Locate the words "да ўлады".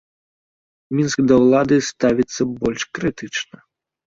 1.31-1.77